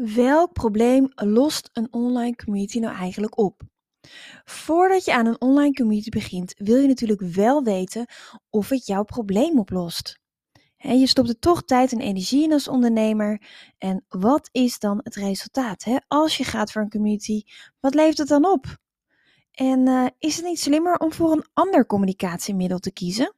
Welk 0.00 0.52
probleem 0.52 1.12
lost 1.14 1.70
een 1.72 1.92
online 1.92 2.36
community 2.36 2.78
nou 2.78 2.96
eigenlijk 2.96 3.38
op? 3.38 3.62
Voordat 4.44 5.04
je 5.04 5.14
aan 5.14 5.26
een 5.26 5.40
online 5.40 5.72
community 5.72 6.08
begint, 6.08 6.54
wil 6.56 6.76
je 6.76 6.88
natuurlijk 6.88 7.20
wel 7.20 7.62
weten 7.62 8.06
of 8.50 8.68
het 8.68 8.86
jouw 8.86 9.02
probleem 9.02 9.58
oplost. 9.58 10.20
je 10.76 11.06
stopt 11.06 11.28
er 11.28 11.38
toch 11.38 11.64
tijd 11.64 11.92
en 11.92 12.00
energie 12.00 12.42
in 12.42 12.52
als 12.52 12.68
ondernemer. 12.68 13.42
En 13.78 14.04
wat 14.08 14.48
is 14.52 14.78
dan 14.78 15.00
het 15.02 15.14
resultaat? 15.14 15.86
Als 16.08 16.36
je 16.36 16.44
gaat 16.44 16.72
voor 16.72 16.82
een 16.82 16.90
community, 16.90 17.42
wat 17.80 17.94
levert 17.94 18.18
het 18.18 18.28
dan 18.28 18.44
op? 18.44 18.76
En 19.50 19.86
uh, 19.86 20.06
is 20.18 20.36
het 20.36 20.44
niet 20.44 20.60
slimmer 20.60 20.96
om 20.96 21.12
voor 21.12 21.32
een 21.32 21.46
ander 21.52 21.86
communicatiemiddel 21.86 22.78
te 22.78 22.92
kiezen? 22.92 23.34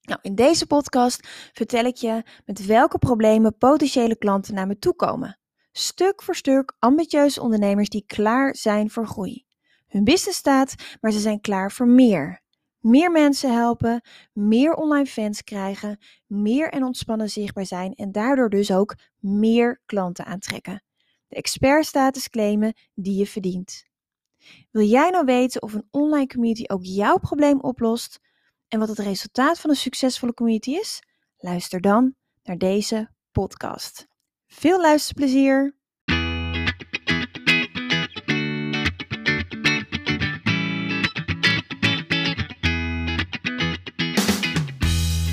Nou, 0.00 0.20
in 0.22 0.34
deze 0.34 0.66
podcast 0.66 1.28
vertel 1.52 1.84
ik 1.84 1.96
je 1.96 2.22
met 2.44 2.66
welke 2.66 2.98
problemen 2.98 3.56
potentiële 3.56 4.16
klanten 4.16 4.54
naar 4.54 4.66
me 4.66 4.78
toe 4.78 4.94
komen. 4.94 5.38
Stuk 5.78 6.22
voor 6.22 6.34
stuk 6.34 6.76
ambitieuze 6.78 7.40
ondernemers 7.40 7.88
die 7.88 8.04
klaar 8.06 8.56
zijn 8.56 8.90
voor 8.90 9.06
groei. 9.06 9.44
Hun 9.86 10.04
business 10.04 10.38
staat, 10.38 10.74
maar 11.00 11.12
ze 11.12 11.18
zijn 11.18 11.40
klaar 11.40 11.72
voor 11.72 11.88
meer. 11.88 12.40
Meer 12.78 13.10
mensen 13.10 13.52
helpen, 13.52 14.00
meer 14.32 14.74
online 14.74 15.06
fans 15.06 15.44
krijgen, 15.44 15.98
meer 16.26 16.70
en 16.70 16.84
ontspannen 16.84 17.28
zichtbaar 17.28 17.66
zijn 17.66 17.94
en 17.94 18.12
daardoor 18.12 18.50
dus 18.50 18.72
ook 18.72 18.96
meer 19.18 19.80
klanten 19.86 20.24
aantrekken. 20.24 20.82
De 21.28 21.36
expertstatus 21.36 22.28
claimen 22.28 22.74
die 22.94 23.18
je 23.18 23.26
verdient. 23.26 23.84
Wil 24.70 24.86
jij 24.86 25.10
nou 25.10 25.24
weten 25.24 25.62
of 25.62 25.74
een 25.74 25.88
online 25.90 26.26
community 26.26 26.64
ook 26.66 26.84
jouw 26.84 27.18
probleem 27.18 27.60
oplost? 27.60 28.20
en 28.68 28.78
wat 28.78 28.88
het 28.88 28.98
resultaat 28.98 29.60
van 29.60 29.70
een 29.70 29.76
succesvolle 29.76 30.34
community 30.34 30.70
is? 30.70 31.02
Luister 31.36 31.80
dan 31.80 32.14
naar 32.42 32.58
deze 32.58 33.10
podcast. 33.32 34.06
Veel 34.48 34.80
luisterplezier! 34.80 35.77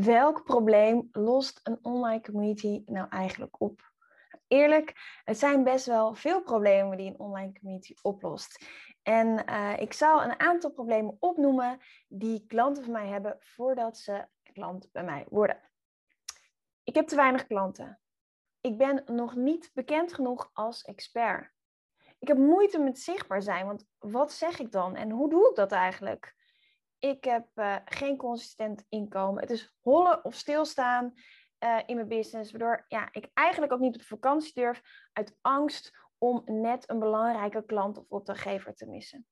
Welk 0.00 0.44
probleem 0.44 1.08
lost 1.12 1.60
een 1.62 1.78
online 1.82 2.20
community 2.20 2.82
nou 2.86 3.08
eigenlijk 3.08 3.60
op? 3.60 3.92
Eerlijk, 4.46 4.92
het 5.24 5.38
zijn 5.38 5.64
best 5.64 5.86
wel 5.86 6.14
veel 6.14 6.42
problemen 6.42 6.96
die 6.96 7.10
een 7.10 7.18
online 7.18 7.52
community 7.52 7.94
oplost. 8.02 8.64
En 9.02 9.42
uh, 9.50 9.78
ik 9.78 9.92
zal 9.92 10.22
een 10.22 10.40
aantal 10.40 10.70
problemen 10.70 11.16
opnoemen 11.20 11.78
die 12.08 12.44
klanten 12.46 12.82
van 12.82 12.92
mij 12.92 13.06
hebben 13.06 13.36
voordat 13.40 13.98
ze 13.98 14.26
klant 14.52 14.88
bij 14.92 15.04
mij 15.04 15.26
worden. 15.28 15.60
Ik 16.84 16.94
heb 16.94 17.06
te 17.06 17.16
weinig 17.16 17.46
klanten. 17.46 18.00
Ik 18.60 18.78
ben 18.78 19.02
nog 19.06 19.34
niet 19.34 19.70
bekend 19.74 20.14
genoeg 20.14 20.50
als 20.52 20.82
expert. 20.82 21.50
Ik 22.18 22.28
heb 22.28 22.36
moeite 22.36 22.78
met 22.78 22.98
zichtbaar 22.98 23.42
zijn, 23.42 23.66
want 23.66 23.86
wat 23.98 24.32
zeg 24.32 24.58
ik 24.58 24.72
dan 24.72 24.96
en 24.96 25.10
hoe 25.10 25.30
doe 25.30 25.48
ik 25.50 25.56
dat 25.56 25.72
eigenlijk? 25.72 26.35
Ik 26.98 27.24
heb 27.24 27.46
uh, 27.54 27.76
geen 27.84 28.16
consistent 28.16 28.84
inkomen. 28.88 29.40
Het 29.40 29.50
is 29.50 29.74
hollen 29.80 30.24
of 30.24 30.34
stilstaan 30.34 31.14
uh, 31.64 31.78
in 31.86 31.94
mijn 31.96 32.08
business, 32.08 32.50
waardoor 32.50 32.84
ja, 32.88 33.08
ik 33.12 33.30
eigenlijk 33.34 33.72
ook 33.72 33.80
niet 33.80 33.94
op 33.94 34.02
vakantie 34.02 34.52
durf 34.54 34.82
uit 35.12 35.36
angst 35.40 35.98
om 36.18 36.42
net 36.44 36.90
een 36.90 36.98
belangrijke 36.98 37.64
klant 37.64 37.98
of 37.98 38.04
opdrachtgever 38.08 38.74
te 38.74 38.86
missen. 38.86 39.26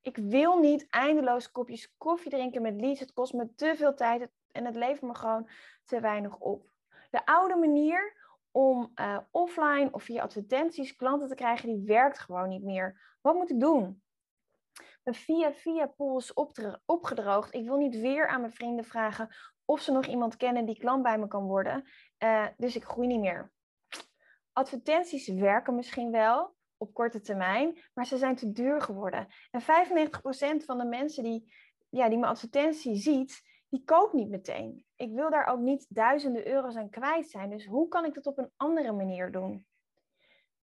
Ik 0.00 0.16
wil 0.16 0.58
niet 0.58 0.86
eindeloos 0.88 1.50
kopjes 1.50 1.94
koffie 1.96 2.30
drinken 2.30 2.62
met 2.62 2.80
leads. 2.80 3.00
Het 3.00 3.12
kost 3.12 3.32
me 3.32 3.54
te 3.54 3.74
veel 3.76 3.94
tijd 3.94 4.30
en 4.52 4.64
het 4.64 4.74
levert 4.74 5.02
me 5.02 5.14
gewoon 5.14 5.50
te 5.84 6.00
weinig 6.00 6.38
op. 6.38 6.70
De 7.10 7.26
oude 7.26 7.56
manier 7.56 8.18
om 8.50 8.92
uh, 8.94 9.18
offline 9.30 9.88
of 9.92 10.02
via 10.02 10.22
advertenties 10.22 10.96
klanten 10.96 11.28
te 11.28 11.34
krijgen, 11.34 11.68
die 11.68 11.86
werkt 11.86 12.18
gewoon 12.18 12.48
niet 12.48 12.62
meer. 12.62 13.16
Wat 13.20 13.34
moet 13.34 13.50
ik 13.50 13.60
doen? 13.60 14.02
Via 15.14 15.52
via 15.52 15.86
pool 15.86 16.18
is 16.18 16.32
opgedroogd. 16.84 17.54
Ik 17.54 17.64
wil 17.64 17.76
niet 17.76 18.00
weer 18.00 18.28
aan 18.28 18.40
mijn 18.40 18.52
vrienden 18.52 18.84
vragen 18.84 19.28
of 19.64 19.80
ze 19.80 19.92
nog 19.92 20.06
iemand 20.06 20.36
kennen 20.36 20.64
die 20.64 20.78
klant 20.78 21.02
bij 21.02 21.18
me 21.18 21.28
kan 21.28 21.46
worden. 21.46 21.84
Uh, 22.18 22.46
dus 22.56 22.76
ik 22.76 22.84
groei 22.84 23.06
niet 23.06 23.20
meer. 23.20 23.52
Advertenties 24.52 25.28
werken 25.28 25.74
misschien 25.74 26.10
wel 26.10 26.54
op 26.76 26.94
korte 26.94 27.20
termijn, 27.20 27.78
maar 27.94 28.06
ze 28.06 28.18
zijn 28.18 28.36
te 28.36 28.52
duur 28.52 28.80
geworden. 28.80 29.26
En 29.50 29.62
95% 29.62 29.64
van 30.64 30.78
de 30.78 30.84
mensen 30.84 31.22
die, 31.22 31.52
ja, 31.88 32.08
die 32.08 32.18
mijn 32.18 32.32
advertentie 32.32 32.96
ziet, 32.96 33.42
die 33.68 33.84
koopt 33.84 34.12
niet 34.12 34.28
meteen. 34.28 34.84
Ik 34.96 35.12
wil 35.12 35.30
daar 35.30 35.46
ook 35.46 35.60
niet 35.60 35.86
duizenden 35.88 36.46
euro's 36.46 36.76
aan 36.76 36.90
kwijt 36.90 37.30
zijn. 37.30 37.50
Dus 37.50 37.66
hoe 37.66 37.88
kan 37.88 38.04
ik 38.04 38.14
dat 38.14 38.26
op 38.26 38.38
een 38.38 38.52
andere 38.56 38.92
manier 38.92 39.32
doen? 39.32 39.66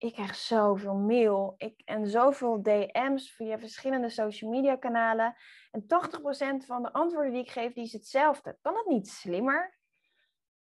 Ik 0.01 0.13
krijg 0.13 0.35
zoveel 0.35 0.95
mail 0.95 1.53
ik, 1.57 1.81
en 1.85 2.07
zoveel 2.07 2.61
DM's 2.61 3.31
via 3.31 3.59
verschillende 3.59 4.09
social 4.09 4.51
media 4.51 4.75
kanalen. 4.75 5.35
En 5.71 5.81
80% 5.81 6.65
van 6.65 6.81
de 6.83 6.93
antwoorden 6.93 7.31
die 7.31 7.41
ik 7.41 7.51
geef, 7.51 7.73
die 7.73 7.83
is 7.83 7.93
hetzelfde. 7.93 8.57
Kan 8.61 8.75
het 8.75 8.87
niet 8.87 9.07
slimmer? 9.07 9.77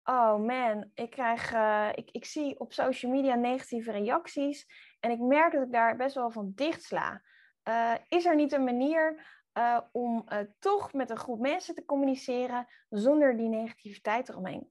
Oh 0.04 0.36
man, 0.38 0.90
ik, 0.94 1.10
krijg, 1.10 1.52
uh, 1.52 1.88
ik, 1.94 2.10
ik 2.10 2.24
zie 2.24 2.60
op 2.60 2.72
social 2.72 3.12
media 3.12 3.34
negatieve 3.34 3.90
reacties. 3.90 4.66
En 5.00 5.10
ik 5.10 5.20
merk 5.20 5.52
dat 5.52 5.62
ik 5.62 5.72
daar 5.72 5.96
best 5.96 6.14
wel 6.14 6.30
van 6.30 6.52
dicht 6.54 6.82
sla. 6.82 7.22
Uh, 7.68 7.94
is 8.08 8.24
er 8.24 8.34
niet 8.34 8.52
een 8.52 8.64
manier 8.64 9.26
uh, 9.54 9.80
om 9.92 10.28
toch 10.58 10.92
met 10.92 11.10
een 11.10 11.16
groep 11.16 11.40
mensen 11.40 11.74
te 11.74 11.84
communiceren 11.84 12.66
zonder 12.88 13.36
die 13.36 13.48
negativiteit 13.48 14.28
eromheen? 14.28 14.70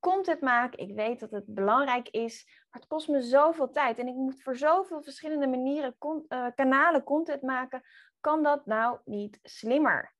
Content 0.00 0.40
maken. 0.40 0.78
Ik 0.78 0.94
weet 0.94 1.20
dat 1.20 1.30
het 1.30 1.44
belangrijk 1.46 2.08
is, 2.08 2.44
maar 2.46 2.80
het 2.80 2.86
kost 2.86 3.08
me 3.08 3.20
zoveel 3.20 3.70
tijd. 3.70 3.98
En 3.98 4.08
ik 4.08 4.14
moet 4.14 4.42
voor 4.42 4.56
zoveel 4.56 5.02
verschillende 5.02 5.46
manieren, 5.46 5.96
uh, 6.00 6.46
kanalen 6.54 7.02
content 7.04 7.42
maken. 7.42 7.82
Kan 8.20 8.42
dat 8.42 8.66
nou 8.66 8.98
niet 9.04 9.38
slimmer? 9.42 10.14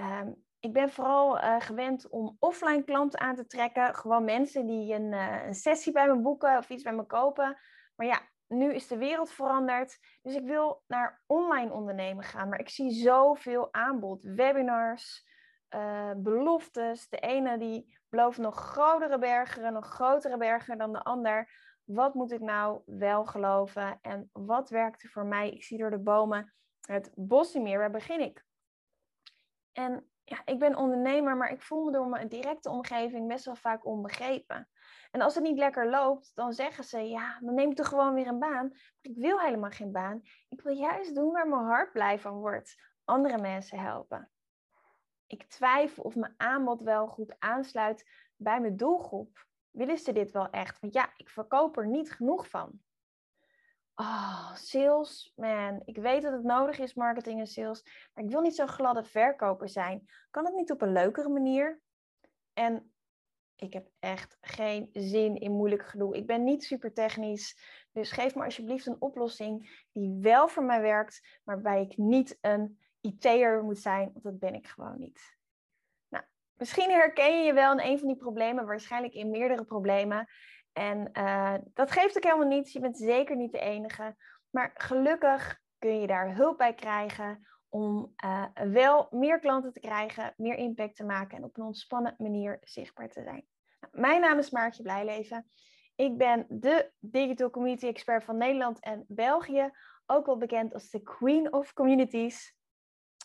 Um, 0.00 0.44
ik 0.60 0.72
ben 0.72 0.90
vooral 0.90 1.38
uh, 1.38 1.60
gewend 1.60 2.08
om 2.08 2.36
offline 2.38 2.84
klanten 2.84 3.20
aan 3.20 3.34
te 3.34 3.46
trekken. 3.46 3.94
Gewoon 3.94 4.24
mensen 4.24 4.66
die 4.66 4.94
een, 4.94 5.12
uh, 5.12 5.46
een 5.46 5.54
sessie 5.54 5.92
bij 5.92 6.06
me 6.06 6.20
boeken 6.20 6.58
of 6.58 6.70
iets 6.70 6.82
bij 6.82 6.94
me 6.94 7.06
kopen. 7.06 7.58
Maar 7.94 8.06
ja, 8.06 8.20
nu 8.46 8.74
is 8.74 8.86
de 8.86 8.96
wereld 8.96 9.30
veranderd. 9.30 9.98
Dus 10.22 10.34
ik 10.34 10.44
wil 10.44 10.82
naar 10.86 11.22
online 11.26 11.72
ondernemen 11.72 12.24
gaan. 12.24 12.48
Maar 12.48 12.60
ik 12.60 12.68
zie 12.68 12.90
zoveel 12.90 13.72
aanbod. 13.72 14.22
Webinars, 14.22 15.24
beloftes. 16.16 17.08
De 17.08 17.18
ene 17.18 17.58
die 17.58 17.95
belooft 18.08 18.38
nog 18.38 18.56
grotere 18.56 19.18
bergen, 19.18 19.72
nog 19.72 19.86
grotere 19.86 20.36
bergen 20.36 20.78
dan 20.78 20.92
de 20.92 21.02
ander. 21.02 21.50
Wat 21.84 22.14
moet 22.14 22.32
ik 22.32 22.40
nou 22.40 22.80
wel 22.84 23.24
geloven 23.24 23.98
en 24.02 24.30
wat 24.32 24.70
werkte 24.70 25.08
voor 25.08 25.26
mij? 25.26 25.50
Ik 25.50 25.64
zie 25.64 25.78
door 25.78 25.90
de 25.90 25.98
bomen 25.98 26.54
het 26.80 27.10
bos 27.14 27.54
niet 27.54 27.62
meer. 27.62 27.78
Waar 27.78 27.90
begin 27.90 28.20
ik? 28.20 28.44
En 29.72 30.10
ja, 30.24 30.42
ik 30.44 30.58
ben 30.58 30.76
ondernemer, 30.76 31.36
maar 31.36 31.50
ik 31.50 31.62
voel 31.62 31.84
me 31.84 31.92
door 31.92 32.08
mijn 32.08 32.28
directe 32.28 32.70
omgeving 32.70 33.28
best 33.28 33.44
wel 33.44 33.56
vaak 33.56 33.86
onbegrepen. 33.86 34.68
En 35.10 35.20
als 35.20 35.34
het 35.34 35.44
niet 35.44 35.58
lekker 35.58 35.90
loopt, 35.90 36.32
dan 36.34 36.52
zeggen 36.52 36.84
ze, 36.84 37.08
ja, 37.08 37.38
dan 37.40 37.54
neem 37.54 37.70
ik 37.70 37.76
toch 37.76 37.88
gewoon 37.88 38.14
weer 38.14 38.26
een 38.26 38.38
baan. 38.38 38.68
Maar 38.68 39.00
ik 39.00 39.16
wil 39.16 39.40
helemaal 39.40 39.70
geen 39.70 39.92
baan. 39.92 40.20
Ik 40.48 40.60
wil 40.60 40.74
juist 40.74 41.14
doen 41.14 41.32
waar 41.32 41.48
mijn 41.48 41.64
hart 41.64 41.92
blij 41.92 42.18
van 42.18 42.34
wordt. 42.38 42.74
Andere 43.04 43.38
mensen 43.38 43.78
helpen 43.78 44.30
ik 45.26 45.42
twijfel 45.48 46.02
of 46.02 46.14
mijn 46.14 46.34
aanbod 46.36 46.82
wel 46.82 47.06
goed 47.06 47.34
aansluit 47.38 48.10
bij 48.36 48.60
mijn 48.60 48.76
doelgroep. 48.76 49.46
Willen 49.70 49.98
ze 49.98 50.12
dit 50.12 50.30
wel 50.30 50.50
echt? 50.50 50.80
Want 50.80 50.94
ja, 50.94 51.12
ik 51.16 51.28
verkoop 51.28 51.76
er 51.76 51.86
niet 51.86 52.12
genoeg 52.12 52.48
van. 52.48 52.80
Oh, 53.94 54.54
sales, 54.54 55.32
man. 55.36 55.82
Ik 55.84 55.96
weet 55.96 56.22
dat 56.22 56.32
het 56.32 56.42
nodig 56.42 56.78
is, 56.78 56.94
marketing 56.94 57.40
en 57.40 57.46
sales. 57.46 57.82
Maar 58.14 58.24
ik 58.24 58.30
wil 58.30 58.40
niet 58.40 58.54
zo'n 58.54 58.68
gladde 58.68 59.04
verkoper 59.04 59.68
zijn. 59.68 60.08
Kan 60.30 60.44
het 60.44 60.54
niet 60.54 60.70
op 60.70 60.82
een 60.82 60.92
leukere 60.92 61.28
manier? 61.28 61.80
En 62.52 62.92
ik 63.56 63.72
heb 63.72 63.88
echt 63.98 64.38
geen 64.40 64.88
zin 64.92 65.36
in 65.36 65.52
moeilijk 65.52 65.86
gedoe. 65.86 66.16
Ik 66.16 66.26
ben 66.26 66.44
niet 66.44 66.64
super 66.64 66.92
technisch. 66.92 67.58
Dus 67.92 68.12
geef 68.12 68.34
me 68.34 68.44
alsjeblieft 68.44 68.86
een 68.86 69.00
oplossing 69.00 69.84
die 69.92 70.18
wel 70.20 70.48
voor 70.48 70.64
mij 70.64 70.80
werkt, 70.80 71.40
maar 71.44 71.62
waarbij 71.62 71.82
ik 71.82 71.96
niet 71.96 72.38
een 72.40 72.78
IT'er 73.00 73.62
moet 73.62 73.78
zijn, 73.78 74.10
want 74.12 74.24
dat 74.24 74.38
ben 74.38 74.54
ik 74.54 74.66
gewoon 74.66 74.98
niet. 74.98 75.34
misschien 76.54 76.90
herken 76.90 77.38
je 77.38 77.44
je 77.44 77.52
wel 77.52 77.72
in 77.72 77.90
een 77.90 77.98
van 77.98 78.08
die 78.08 78.16
problemen, 78.16 78.66
waarschijnlijk 78.66 79.14
in 79.14 79.30
meerdere 79.30 79.64
problemen. 79.64 80.26
En 80.72 81.10
uh, 81.12 81.54
dat 81.74 81.90
geeft 81.90 82.16
ook 82.16 82.22
helemaal 82.22 82.48
niets. 82.48 82.72
Je 82.72 82.80
bent 82.80 82.98
zeker 82.98 83.36
niet 83.36 83.52
de 83.52 83.58
enige. 83.58 84.16
Maar 84.50 84.70
gelukkig 84.74 85.60
kun 85.78 86.00
je 86.00 86.06
daar 86.06 86.34
hulp 86.34 86.58
bij 86.58 86.74
krijgen 86.74 87.46
om 87.68 88.14
uh, 88.24 88.44
wel 88.72 89.06
meer 89.10 89.38
klanten 89.38 89.72
te 89.72 89.80
krijgen, 89.80 90.34
meer 90.36 90.54
impact 90.54 90.96
te 90.96 91.04
maken 91.04 91.36
en 91.36 91.44
op 91.44 91.56
een 91.56 91.64
ontspannen 91.64 92.14
manier 92.18 92.58
zichtbaar 92.62 93.08
te 93.08 93.22
zijn. 93.22 93.46
Nou, 93.80 94.00
mijn 94.00 94.20
naam 94.20 94.38
is 94.38 94.50
Maartje 94.50 94.82
Blijleven. 94.82 95.50
Ik 95.94 96.16
ben 96.16 96.46
de 96.48 96.90
Digital 96.98 97.50
Community 97.50 97.86
Expert 97.86 98.24
van 98.24 98.36
Nederland 98.36 98.80
en 98.80 99.04
België, 99.08 99.70
ook 100.06 100.26
wel 100.26 100.36
bekend 100.36 100.74
als 100.74 100.90
de 100.90 101.02
Queen 101.02 101.52
of 101.52 101.72
Communities. 101.72 102.55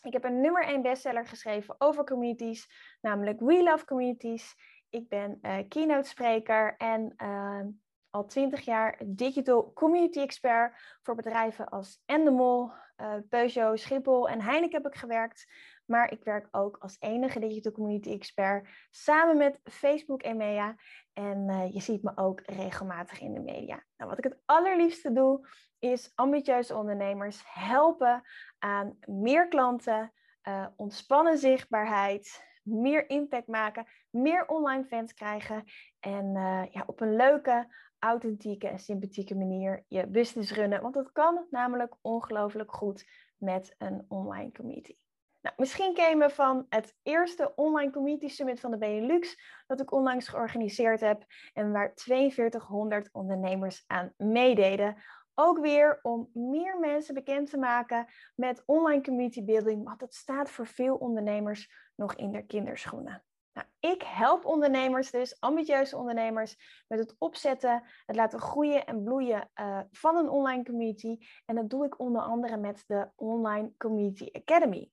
Ik 0.02 0.14
heb 0.14 0.24
een 0.24 0.42
nummer 0.42 0.64
1 0.64 0.82
bestseller 0.82 1.26
geschreven 1.26 1.76
over 1.78 2.04
communities, 2.04 2.68
namelijk 3.02 3.40
We 3.40 3.64
Love 3.64 3.86
Communities. 3.86 4.56
Ik 4.90 5.10
ben 5.10 5.40
uh, 5.42 5.58
keynote 5.68 6.10
spreker 6.10 6.76
en 6.78 7.14
uh, 7.18 7.62
al 8.10 8.26
20 8.26 8.62
jaar 8.62 9.02
digital 9.06 9.74
community 9.74 10.20
expert 10.20 10.98
voor 11.02 11.16
bedrijven 11.16 11.70
als 11.70 12.02
Endemol, 12.06 12.72
uh, 12.98 13.14
Peugeot, 13.30 13.80
Schiphol 13.80 14.30
en 14.30 14.42
Heineken 14.42 14.82
heb 14.82 14.94
ik 14.94 15.00
gewerkt. 15.00 15.48
Maar 15.92 16.12
ik 16.12 16.24
werk 16.24 16.48
ook 16.52 16.78
als 16.78 16.98
enige 17.00 17.40
digital 17.40 17.72
community 17.72 18.10
expert 18.10 18.68
samen 18.90 19.38
met 19.38 19.60
Facebook 19.64 20.22
en 20.22 20.38
MEA. 20.38 20.76
En 21.14 21.50
uh, 21.50 21.74
je 21.74 21.82
ziet 21.82 22.04
me 22.04 22.12
ook 22.16 22.42
regelmatig 22.46 23.22
in 23.22 23.34
de 23.34 23.40
media. 23.40 23.84
Nou, 23.98 24.10
wat 24.10 24.18
ik 24.18 24.24
het 24.24 24.42
allerliefste 24.46 25.12
doe, 25.12 25.48
is 25.80 26.12
ambitieuze 26.16 26.76
ondernemers 26.76 27.42
helpen 27.46 28.22
aan 28.60 28.98
meer 29.06 29.48
klanten, 29.48 30.14
uh, 30.44 30.68
ontspannen 30.76 31.38
zichtbaarheid, 31.38 32.44
meer 32.64 33.10
impact 33.10 33.48
maken, 33.48 33.86
meer 34.10 34.48
online 34.48 34.86
fans 34.86 35.14
krijgen 35.14 35.64
en 36.00 36.26
uh, 36.36 36.64
ja, 36.72 36.84
op 36.86 37.02
een 37.02 37.16
leuke, 37.16 37.76
authentieke 38.00 38.68
en 38.68 38.80
sympathieke 38.80 39.36
manier 39.36 39.86
je 39.88 40.08
business 40.08 40.52
runnen. 40.52 40.82
Want 40.82 40.94
dat 40.94 41.12
kan 41.12 41.48
namelijk 41.50 41.96
ongelooflijk 42.02 42.76
goed 42.76 43.06
met 43.38 43.76
een 43.78 44.06
online 44.08 44.52
community. 44.52 45.01
Nou, 45.42 45.56
misschien 45.58 45.94
ken 45.94 46.18
je 46.18 46.30
van 46.30 46.66
het 46.70 46.96
eerste 47.04 47.56
Online 47.56 47.92
Community 47.92 48.28
Summit 48.28 48.60
van 48.60 48.72
de 48.72 48.78
Benelux, 48.78 49.42
dat 49.68 49.82
ik 49.82 49.92
onlangs 49.92 50.28
georganiseerd 50.28 51.00
heb 51.00 51.26
en 51.54 51.72
waar 51.72 51.92
4200 51.96 53.10
ondernemers 53.12 53.84
aan 53.88 54.14
meededen. 54.18 54.96
Ook 55.36 55.60
weer 55.60 56.00
om 56.02 56.30
meer 56.34 56.80
mensen 56.80 57.14
bekend 57.14 57.50
te 57.50 57.58
maken 57.58 58.08
met 58.36 58.64
online 58.66 59.02
community 59.02 59.44
building, 59.44 59.84
want 59.84 60.00
dat 60.00 60.14
staat 60.14 60.50
voor 60.50 60.68
veel 60.68 60.96
ondernemers 60.96 61.72
nog 61.96 62.16
in 62.16 62.32
de 62.32 62.46
kinderschoenen. 62.46 63.24
Nou, 63.54 63.68
ik 63.80 64.02
help 64.02 64.46
ondernemers 64.46 65.12
dus, 65.12 65.40
ambitieuze 65.40 65.98
ondernemers, 65.98 66.84
met 66.88 67.00
het 67.00 67.16
opzetten, 67.18 67.84
het 68.06 68.16
laten 68.16 68.40
groeien 68.40 68.86
en 68.86 69.04
bloeien 69.04 69.50
uh, 69.56 69.80
van 69.92 70.16
een 70.16 70.30
online 70.30 70.64
community. 70.64 71.18
En 71.46 71.56
dat 71.56 71.70
doe 71.70 71.86
ik 71.86 72.00
onder 72.00 72.22
andere 72.22 72.58
met 72.58 72.84
de 72.88 73.10
Online 73.16 73.74
Community 73.78 74.30
Academy. 74.32 74.92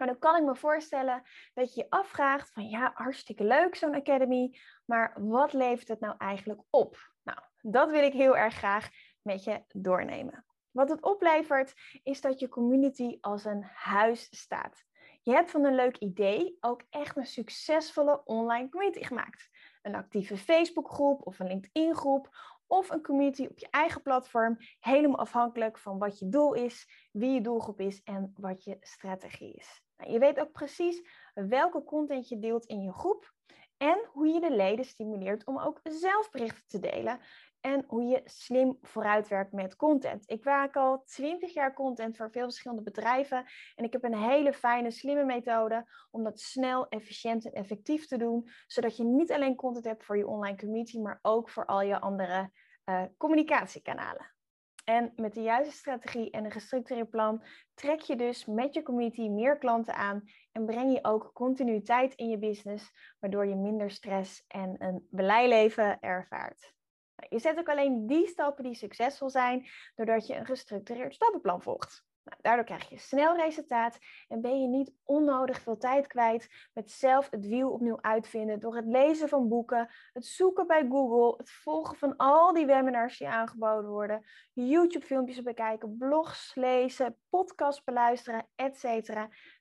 En 0.00 0.06
dan 0.06 0.18
kan 0.18 0.36
ik 0.36 0.42
me 0.42 0.56
voorstellen 0.56 1.22
dat 1.54 1.74
je 1.74 1.80
je 1.80 1.90
afvraagt 1.90 2.50
van 2.52 2.68
ja, 2.68 2.90
hartstikke 2.94 3.44
leuk 3.44 3.74
zo'n 3.74 3.94
academy, 3.94 4.58
maar 4.84 5.12
wat 5.16 5.52
levert 5.52 5.88
het 5.88 6.00
nou 6.00 6.14
eigenlijk 6.18 6.60
op? 6.70 7.12
Nou, 7.22 7.38
dat 7.60 7.90
wil 7.90 8.02
ik 8.02 8.12
heel 8.12 8.36
erg 8.36 8.54
graag 8.54 8.88
met 9.22 9.44
je 9.44 9.64
doornemen. 9.68 10.44
Wat 10.70 10.88
het 10.88 11.02
oplevert 11.02 11.74
is 12.02 12.20
dat 12.20 12.40
je 12.40 12.48
community 12.48 13.18
als 13.20 13.44
een 13.44 13.62
huis 13.74 14.28
staat. 14.30 14.84
Je 15.22 15.32
hebt 15.32 15.50
van 15.50 15.64
een 15.64 15.74
leuk 15.74 15.96
idee 15.96 16.56
ook 16.60 16.82
echt 16.90 17.16
een 17.16 17.26
succesvolle 17.26 18.24
online 18.24 18.68
community 18.68 19.02
gemaakt. 19.02 19.48
Een 19.82 19.94
actieve 19.94 20.36
Facebookgroep 20.36 21.26
of 21.26 21.38
een 21.38 21.46
LinkedIn 21.46 21.94
groep 21.94 22.28
of 22.68 22.90
een 22.90 23.02
community 23.02 23.46
op 23.50 23.58
je 23.58 23.68
eigen 23.70 24.02
platform, 24.02 24.56
helemaal 24.78 25.18
afhankelijk 25.18 25.78
van 25.78 25.98
wat 25.98 26.18
je 26.18 26.28
doel 26.28 26.54
is, 26.54 27.08
wie 27.12 27.30
je 27.30 27.40
doelgroep 27.40 27.80
is 27.80 28.02
en 28.04 28.32
wat 28.36 28.64
je 28.64 28.76
strategie 28.80 29.52
is. 29.54 29.82
Nou, 29.96 30.12
je 30.12 30.18
weet 30.18 30.40
ook 30.40 30.52
precies 30.52 31.02
welke 31.34 31.84
content 31.84 32.28
je 32.28 32.38
deelt 32.38 32.64
in 32.64 32.82
je 32.82 32.92
groep 32.92 33.32
en 33.76 34.08
hoe 34.12 34.26
je 34.26 34.40
de 34.40 34.56
leden 34.56 34.84
stimuleert 34.84 35.46
om 35.46 35.58
ook 35.58 35.80
zelf 35.82 36.30
berichten 36.30 36.66
te 36.66 36.78
delen 36.78 37.20
en 37.60 37.84
hoe 37.86 38.02
je 38.02 38.20
slim 38.24 38.78
vooruitwerkt 38.82 39.52
met 39.52 39.76
content. 39.76 40.30
Ik 40.30 40.44
maak 40.44 40.76
al 40.76 41.02
20 41.04 41.54
jaar 41.54 41.74
content 41.74 42.16
voor 42.16 42.30
veel 42.30 42.42
verschillende 42.42 42.82
bedrijven 42.82 43.44
en 43.74 43.84
ik 43.84 43.92
heb 43.92 44.04
een 44.04 44.16
hele 44.18 44.52
fijne, 44.52 44.90
slimme 44.90 45.24
methode 45.24 45.86
om 46.10 46.24
dat 46.24 46.40
snel, 46.40 46.88
efficiënt 46.88 47.44
en 47.44 47.52
effectief 47.52 48.06
te 48.06 48.18
doen, 48.18 48.48
zodat 48.66 48.96
je 48.96 49.04
niet 49.04 49.32
alleen 49.32 49.54
content 49.54 49.84
hebt 49.84 50.04
voor 50.04 50.16
je 50.16 50.26
online 50.26 50.56
community, 50.56 50.98
maar 50.98 51.18
ook 51.22 51.50
voor 51.50 51.66
al 51.66 51.82
je 51.82 52.00
andere 52.00 52.50
uh, 52.84 53.02
communicatiekanalen. 53.16 54.36
En 54.84 55.12
met 55.16 55.34
de 55.34 55.42
juiste 55.42 55.74
strategie 55.74 56.30
en 56.30 56.44
een 56.44 56.50
gestructureerd 56.50 57.10
plan 57.10 57.42
trek 57.74 58.00
je 58.00 58.16
dus 58.16 58.46
met 58.46 58.74
je 58.74 58.82
community 58.82 59.28
meer 59.28 59.58
klanten 59.58 59.94
aan 59.94 60.24
en 60.52 60.66
breng 60.66 60.92
je 60.92 61.04
ook 61.04 61.30
continuïteit 61.34 62.14
in 62.14 62.28
je 62.28 62.38
business, 62.38 62.90
waardoor 63.18 63.46
je 63.46 63.54
minder 63.54 63.90
stress 63.90 64.44
en 64.46 64.74
een 64.78 65.06
blijleven 65.10 66.00
ervaart. 66.00 66.76
Nou, 67.18 67.34
je 67.34 67.38
zet 67.38 67.58
ook 67.58 67.68
alleen 67.68 68.06
die 68.06 68.26
stappen 68.26 68.64
die 68.64 68.74
succesvol 68.74 69.30
zijn, 69.30 69.66
doordat 69.94 70.26
je 70.26 70.34
een 70.34 70.46
gestructureerd 70.46 71.14
stappenplan 71.14 71.62
volgt. 71.62 72.06
Nou, 72.24 72.40
daardoor 72.42 72.64
krijg 72.64 72.88
je 72.88 72.98
snel 72.98 73.36
resultaat 73.36 73.98
en 74.28 74.40
ben 74.40 74.60
je 74.62 74.68
niet 74.68 74.92
onnodig 75.04 75.60
veel 75.60 75.76
tijd 75.76 76.06
kwijt 76.06 76.68
met 76.72 76.90
zelf 76.90 77.30
het 77.30 77.46
wiel 77.46 77.70
opnieuw 77.70 77.98
uitvinden 78.00 78.60
door 78.60 78.76
het 78.76 78.86
lezen 78.86 79.28
van 79.28 79.48
boeken, 79.48 79.88
het 80.12 80.26
zoeken 80.26 80.66
bij 80.66 80.86
Google, 80.88 81.34
het 81.36 81.50
volgen 81.50 81.96
van 81.96 82.16
al 82.16 82.52
die 82.52 82.66
webinars 82.66 83.18
die 83.18 83.28
aangeboden 83.28 83.90
worden, 83.90 84.24
YouTube-filmpjes 84.52 85.42
bekijken, 85.42 85.96
blogs 85.98 86.54
lezen, 86.54 87.16
podcasts 87.28 87.84
beluisteren, 87.84 88.48
etc. 88.54 89.10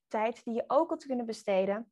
Tijd 0.07 0.43
die 0.43 0.53
je 0.53 0.63
ook 0.67 0.99
te 0.99 1.07
kunnen 1.07 1.25
besteden 1.25 1.91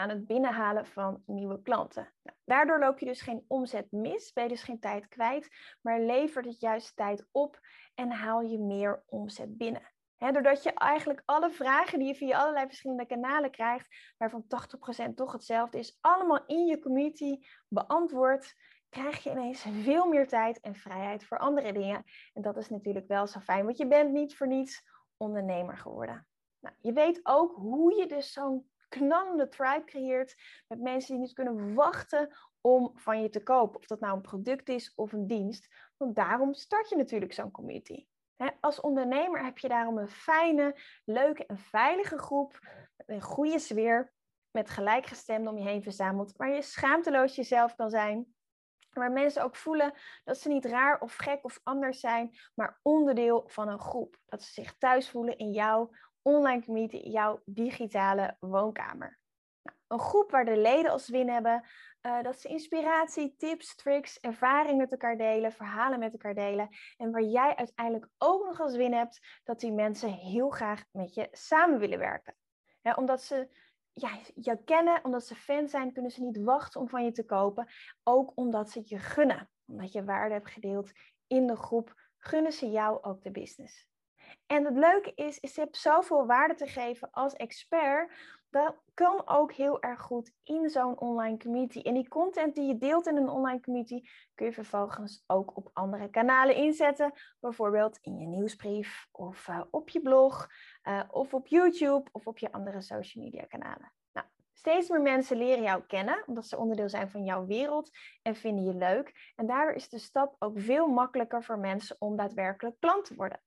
aan 0.00 0.08
het 0.08 0.26
binnenhalen 0.26 0.86
van 0.86 1.22
nieuwe 1.26 1.62
klanten. 1.62 2.12
Nou, 2.22 2.36
daardoor 2.44 2.78
loop 2.78 2.98
je 2.98 3.06
dus 3.06 3.20
geen 3.20 3.44
omzet 3.48 3.92
mis, 3.92 4.32
ben 4.32 4.42
je 4.42 4.50
dus 4.50 4.62
geen 4.62 4.80
tijd 4.80 5.08
kwijt, 5.08 5.48
maar 5.80 6.00
levert 6.00 6.44
het 6.44 6.60
juist 6.60 6.96
tijd 6.96 7.26
op 7.30 7.60
en 7.94 8.10
haal 8.10 8.40
je 8.40 8.58
meer 8.58 9.02
omzet 9.06 9.56
binnen. 9.56 9.82
doordat 10.18 10.62
je 10.62 10.72
eigenlijk 10.72 11.22
alle 11.24 11.50
vragen 11.50 11.98
die 11.98 12.08
je 12.08 12.14
via 12.14 12.38
allerlei 12.38 12.66
verschillende 12.66 13.06
kanalen 13.06 13.50
krijgt, 13.50 14.14
waarvan 14.16 14.44
80% 15.10 15.14
toch 15.14 15.32
hetzelfde 15.32 15.78
is, 15.78 15.98
allemaal 16.00 16.46
in 16.46 16.66
je 16.66 16.78
community 16.78 17.38
beantwoord, 17.68 18.54
krijg 18.88 19.22
je 19.22 19.30
ineens 19.30 19.66
veel 19.82 20.06
meer 20.06 20.28
tijd 20.28 20.60
en 20.60 20.74
vrijheid 20.74 21.24
voor 21.24 21.38
andere 21.38 21.72
dingen. 21.72 22.04
En 22.32 22.42
dat 22.42 22.56
is 22.56 22.68
natuurlijk 22.68 23.06
wel 23.06 23.26
zo 23.26 23.40
fijn, 23.40 23.64
want 23.64 23.78
je 23.78 23.86
bent 23.86 24.12
niet 24.12 24.36
voor 24.36 24.46
niets 24.46 24.82
ondernemer 25.16 25.76
geworden. 25.76 26.26
Nou, 26.60 26.74
je 26.78 26.92
weet 26.92 27.20
ook 27.22 27.54
hoe 27.54 27.94
je 27.96 28.06
dus 28.06 28.32
zo'n 28.32 28.70
knallende 28.90 29.48
tribe 29.48 29.84
creëert 29.84 30.36
met 30.68 30.80
mensen 30.80 31.12
die 31.12 31.20
niet 31.22 31.32
kunnen 31.32 31.74
wachten 31.74 32.36
om 32.60 32.90
van 32.94 33.22
je 33.22 33.28
te 33.28 33.42
kopen. 33.42 33.78
Of 33.78 33.86
dat 33.86 34.00
nou 34.00 34.14
een 34.14 34.22
product 34.22 34.68
is 34.68 34.94
of 34.94 35.12
een 35.12 35.26
dienst. 35.26 35.68
Want 35.96 36.14
daarom 36.14 36.54
start 36.54 36.88
je 36.88 36.96
natuurlijk 36.96 37.32
zo'n 37.32 37.50
community. 37.50 38.06
als 38.60 38.80
ondernemer 38.80 39.44
heb 39.44 39.58
je 39.58 39.68
daarom 39.68 39.98
een 39.98 40.08
fijne, 40.08 40.76
leuke 41.04 41.46
en 41.46 41.58
veilige 41.58 42.18
groep. 42.18 42.58
Een 43.06 43.22
goede 43.22 43.58
sfeer. 43.58 44.12
Met 44.50 44.70
gelijkgestemden 44.70 45.52
om 45.52 45.58
je 45.58 45.68
heen 45.68 45.82
verzameld. 45.82 46.36
Waar 46.36 46.54
je 46.54 46.62
schaamteloos 46.62 47.34
jezelf 47.34 47.74
kan 47.74 47.90
zijn. 47.90 48.34
Waar 48.90 49.12
mensen 49.12 49.42
ook 49.42 49.56
voelen 49.56 49.92
dat 50.24 50.38
ze 50.38 50.48
niet 50.48 50.64
raar 50.64 51.00
of 51.00 51.16
gek 51.16 51.44
of 51.44 51.60
anders 51.62 52.00
zijn, 52.00 52.38
maar 52.54 52.80
onderdeel 52.82 53.44
van 53.46 53.68
een 53.68 53.80
groep. 53.80 54.18
Dat 54.26 54.42
ze 54.42 54.52
zich 54.52 54.76
thuis 54.78 55.10
voelen 55.10 55.38
in 55.38 55.50
jouw 55.50 55.90
online 56.22 56.64
community, 56.64 56.96
jouw 56.96 57.42
digitale 57.44 58.36
woonkamer. 58.40 59.18
Nou, 59.62 59.76
een 59.86 59.98
groep 59.98 60.30
waar 60.30 60.44
de 60.44 60.56
leden 60.56 60.90
als 60.90 61.08
win 61.08 61.28
hebben, 61.28 61.64
uh, 62.02 62.22
dat 62.22 62.40
ze 62.40 62.48
inspiratie, 62.48 63.34
tips, 63.36 63.74
tricks, 63.74 64.20
ervaring 64.20 64.78
met 64.78 64.90
elkaar 64.90 65.16
delen, 65.16 65.52
verhalen 65.52 65.98
met 65.98 66.12
elkaar 66.12 66.34
delen. 66.34 66.68
En 66.96 67.10
waar 67.10 67.22
jij 67.22 67.56
uiteindelijk 67.56 68.08
ook 68.18 68.44
nog 68.44 68.60
als 68.60 68.76
win 68.76 68.92
hebt, 68.92 69.40
dat 69.44 69.60
die 69.60 69.72
mensen 69.72 70.12
heel 70.12 70.50
graag 70.50 70.84
met 70.90 71.14
je 71.14 71.28
samen 71.30 71.78
willen 71.78 71.98
werken. 71.98 72.34
omdat 72.96 73.22
ze 73.22 73.48
je 74.34 74.64
kennen, 74.64 75.04
omdat 75.04 75.26
ze 75.26 75.34
fan 75.34 75.68
zijn, 75.68 75.92
kunnen 75.92 76.10
ze 76.10 76.22
niet 76.22 76.42
wachten 76.42 76.80
om 76.80 76.88
van 76.88 77.04
je 77.04 77.12
te 77.12 77.24
kopen. 77.24 77.68
Ook 78.02 78.32
omdat 78.34 78.70
ze 78.70 78.78
het 78.78 78.88
je 78.88 78.98
gunnen. 78.98 79.50
Omdat 79.66 79.92
je 79.92 80.04
waarde 80.04 80.34
hebt 80.34 80.50
gedeeld 80.50 80.92
in 81.26 81.46
de 81.46 81.56
groep, 81.56 81.94
gunnen 82.18 82.52
ze 82.52 82.70
jou 82.70 83.02
ook 83.02 83.22
de 83.22 83.30
business. 83.30 83.89
En 84.46 84.64
het 84.64 84.76
leuke 84.76 85.12
is, 85.14 85.38
is 85.38 85.54
je 85.54 85.60
hebt 85.60 85.76
zoveel 85.76 86.26
waarde 86.26 86.54
te 86.54 86.66
geven 86.66 87.10
als 87.10 87.34
expert. 87.34 88.12
Dat 88.50 88.76
kan 88.94 89.28
ook 89.28 89.52
heel 89.52 89.82
erg 89.82 90.00
goed 90.00 90.32
in 90.42 90.68
zo'n 90.68 91.00
online 91.00 91.36
community. 91.36 91.80
En 91.80 91.94
die 91.94 92.08
content 92.08 92.54
die 92.54 92.66
je 92.66 92.78
deelt 92.78 93.06
in 93.06 93.16
een 93.16 93.28
online 93.28 93.60
community 93.60 94.00
kun 94.34 94.46
je 94.46 94.52
vervolgens 94.52 95.24
ook 95.26 95.56
op 95.56 95.70
andere 95.72 96.10
kanalen 96.10 96.54
inzetten. 96.54 97.12
Bijvoorbeeld 97.40 97.98
in 98.00 98.18
je 98.18 98.26
nieuwsbrief 98.26 99.06
of 99.12 99.48
uh, 99.48 99.60
op 99.70 99.88
je 99.88 100.00
blog 100.00 100.48
uh, 100.88 101.02
of 101.10 101.34
op 101.34 101.46
YouTube 101.46 102.08
of 102.12 102.26
op 102.26 102.38
je 102.38 102.52
andere 102.52 102.80
social 102.80 103.24
media 103.24 103.44
kanalen. 103.44 103.92
Nou, 104.12 104.26
Steeds 104.52 104.88
meer 104.88 105.00
mensen 105.00 105.36
leren 105.36 105.62
jou 105.62 105.82
kennen, 105.86 106.22
omdat 106.26 106.46
ze 106.46 106.56
onderdeel 106.56 106.88
zijn 106.88 107.10
van 107.10 107.24
jouw 107.24 107.46
wereld 107.46 107.90
en 108.22 108.34
vinden 108.34 108.64
je 108.64 108.74
leuk. 108.74 109.32
En 109.36 109.46
daardoor 109.46 109.74
is 109.74 109.88
de 109.88 109.98
stap 109.98 110.36
ook 110.38 110.60
veel 110.60 110.86
makkelijker 110.86 111.44
voor 111.44 111.58
mensen 111.58 111.96
om 111.98 112.16
daadwerkelijk 112.16 112.76
klant 112.80 113.04
te 113.04 113.14
worden. 113.14 113.40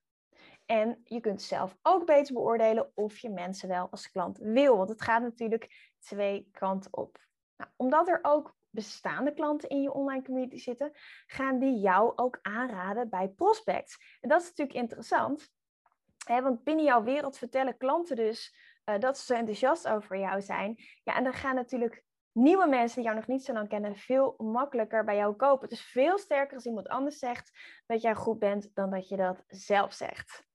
En 0.65 1.01
je 1.03 1.19
kunt 1.19 1.41
zelf 1.41 1.77
ook 1.81 2.05
beter 2.05 2.33
beoordelen 2.33 2.91
of 2.95 3.17
je 3.17 3.29
mensen 3.29 3.67
wel 3.67 3.87
als 3.91 4.11
klant 4.11 4.37
wil. 4.37 4.77
Want 4.77 4.89
het 4.89 5.01
gaat 5.01 5.21
natuurlijk 5.21 5.91
twee 5.99 6.49
kanten 6.51 6.93
op. 6.93 7.25
Nou, 7.57 7.71
omdat 7.75 8.07
er 8.07 8.19
ook 8.21 8.55
bestaande 8.69 9.33
klanten 9.33 9.69
in 9.69 9.81
je 9.81 9.93
online 9.93 10.23
community 10.23 10.57
zitten, 10.57 10.91
gaan 11.25 11.59
die 11.59 11.79
jou 11.79 12.13
ook 12.15 12.39
aanraden 12.41 13.09
bij 13.09 13.27
prospects. 13.27 14.17
En 14.21 14.29
dat 14.29 14.41
is 14.41 14.47
natuurlijk 14.47 14.77
interessant, 14.77 15.49
hè, 16.25 16.41
want 16.41 16.63
binnen 16.63 16.85
jouw 16.85 17.03
wereld 17.03 17.37
vertellen 17.37 17.77
klanten 17.77 18.15
dus 18.15 18.55
uh, 18.85 18.99
dat 18.99 19.17
ze 19.17 19.35
enthousiast 19.35 19.87
over 19.87 20.17
jou 20.19 20.41
zijn. 20.41 20.75
Ja, 21.03 21.15
en 21.15 21.23
dan 21.23 21.33
gaan 21.33 21.55
natuurlijk 21.55 22.03
nieuwe 22.31 22.67
mensen 22.67 22.95
die 22.95 23.05
jou 23.05 23.15
nog 23.15 23.27
niet 23.27 23.43
zo 23.43 23.53
lang 23.53 23.69
kennen 23.69 23.95
veel 23.95 24.35
makkelijker 24.37 25.03
bij 25.03 25.15
jou 25.15 25.35
kopen. 25.35 25.69
Het 25.69 25.77
is 25.77 25.85
veel 25.85 26.17
sterker 26.17 26.55
als 26.55 26.65
iemand 26.65 26.87
anders 26.87 27.19
zegt 27.19 27.51
dat 27.85 28.01
jij 28.01 28.15
goed 28.15 28.39
bent 28.39 28.69
dan 28.73 28.89
dat 28.89 29.07
je 29.07 29.15
dat 29.15 29.43
zelf 29.47 29.93
zegt. 29.93 30.51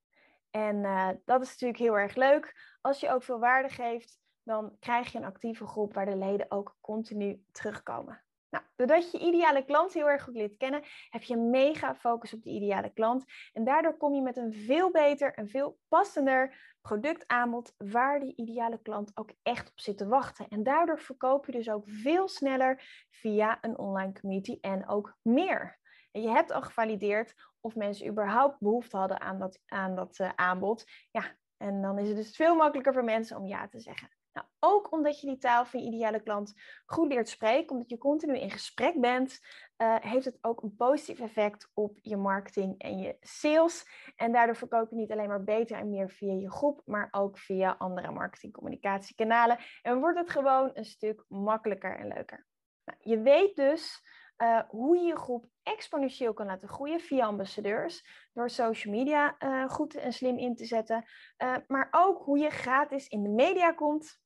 En 0.51 0.77
uh, 0.77 1.09
dat 1.25 1.43
is 1.43 1.49
natuurlijk 1.49 1.79
heel 1.79 1.99
erg 1.99 2.15
leuk. 2.15 2.77
Als 2.81 3.01
je 3.01 3.11
ook 3.11 3.23
veel 3.23 3.39
waarde 3.39 3.69
geeft, 3.69 4.19
dan 4.43 4.77
krijg 4.81 5.13
je 5.13 5.19
een 5.19 5.25
actieve 5.25 5.67
groep 5.67 5.95
waar 5.95 6.07
de 6.07 6.17
leden 6.17 6.51
ook 6.51 6.77
continu 6.81 7.45
terugkomen. 7.51 8.23
Nou, 8.51 8.65
doordat 8.77 9.11
je 9.11 9.19
ideale 9.19 9.65
klant 9.65 9.93
heel 9.93 10.09
erg 10.09 10.23
goed 10.23 10.35
leert 10.35 10.57
kennen, 10.57 10.83
heb 11.11 11.23
je 11.23 11.37
mega 11.37 11.95
focus 11.95 12.35
op 12.35 12.43
die 12.43 12.55
ideale 12.55 12.93
klant. 12.93 13.25
En 13.53 13.65
daardoor 13.65 13.97
kom 13.97 14.15
je 14.15 14.23
met 14.23 14.37
een 14.37 14.53
veel 14.53 14.91
beter 14.91 15.35
en 15.35 15.49
veel 15.49 15.79
passender 15.89 16.75
productaanbod 16.81 17.75
waar 17.77 18.21
die 18.21 18.37
ideale 18.37 18.83
klant 18.83 19.11
ook 19.15 19.31
echt 19.43 19.71
op 19.71 19.81
zit 19.81 19.99
te 19.99 20.07
wachten. 20.07 20.49
En 20.49 20.63
daardoor 20.63 20.99
verkoop 20.99 21.47
je 21.47 21.53
dus 21.53 21.71
ook 21.71 21.85
veel 21.87 22.29
sneller 22.29 23.07
via 23.11 23.59
een 23.61 23.79
online 23.79 24.13
community 24.21 24.59
en 24.61 24.89
ook 24.89 25.17
meer. 25.23 25.79
En 26.13 26.23
je 26.23 26.31
hebt 26.31 26.53
al 26.53 26.63
gevalideerd 26.63 27.35
of 27.61 27.75
mensen 27.75 28.09
überhaupt 28.09 28.59
behoefte 28.59 28.97
hadden 28.97 29.21
aan 29.21 29.39
dat, 29.39 29.61
aan 29.67 29.95
dat 29.95 30.19
uh, 30.19 30.31
aanbod. 30.35 30.85
Ja, 31.11 31.37
en 31.57 31.83
dan 31.83 31.99
is 31.99 32.09
het 32.09 32.17
dus 32.17 32.37
veel 32.37 32.55
makkelijker 32.55 32.93
voor 32.93 33.05
mensen 33.05 33.37
om 33.37 33.47
ja 33.47 33.69
te 33.69 33.81
zeggen. 33.81 34.09
Nou, 34.33 34.47
ook 34.59 34.93
omdat 34.93 35.21
je 35.21 35.27
die 35.27 35.39
taal 35.39 35.65
van 35.67 35.81
je 35.81 35.87
ideale 35.87 36.23
klant 36.23 36.55
goed 36.87 37.13
leert 37.13 37.29
spreken, 37.29 37.71
omdat 37.71 37.91
je 37.91 37.99
continu 37.99 38.39
in 38.39 38.51
gesprek 38.51 39.01
bent, 39.01 39.41
uh, 39.79 39.97
heeft 40.01 40.25
het 40.25 40.39
ook 40.41 40.63
een 40.63 40.77
positief 40.77 41.21
effect 41.21 41.71
op 41.75 41.99
je 42.03 42.17
marketing 42.17 42.79
en 42.79 42.99
je 42.99 43.17
sales. 43.21 43.85
En 44.17 44.33
daardoor 44.33 44.57
verkoop 44.57 44.91
je 44.91 44.97
niet 44.97 45.13
alleen 45.13 45.29
maar 45.29 45.45
beter 45.45 45.77
en 45.77 45.89
meer 45.89 46.11
via 46.11 46.33
je 46.33 46.51
groep, 46.51 46.83
maar 46.85 47.09
ook 47.11 47.39
via 47.39 47.75
andere 47.79 48.11
marketingcommunicatiekanalen. 48.11 49.59
En 49.83 50.01
wordt 50.01 50.19
het 50.19 50.31
gewoon 50.31 50.71
een 50.75 50.85
stuk 50.85 51.25
makkelijker 51.29 51.99
en 51.99 52.09
leuker. 52.09 52.47
Nou, 52.85 52.99
je 53.01 53.21
weet 53.21 53.57
dus 53.57 54.03
uh, 54.43 54.61
hoe 54.69 54.97
je 54.97 55.03
je 55.03 55.17
groep 55.17 55.47
exponentieel 55.63 56.33
kan 56.33 56.47
laten 56.47 56.69
groeien 56.69 57.01
via 57.01 57.27
ambassadeurs, 57.27 58.07
door 58.33 58.51
social 58.51 58.95
media 58.95 59.37
uh, 59.39 59.69
goed 59.69 59.95
en 59.95 60.13
slim 60.13 60.39
in 60.39 60.57
te 60.57 60.65
zetten, 60.65 61.05
uh, 61.39 61.57
maar 61.67 61.89
ook 61.91 62.25
hoe 62.25 62.39
je 62.39 62.51
gratis 62.51 63.09
in 63.09 63.23
de 63.23 63.29
media 63.29 63.73
komt, 63.73 64.21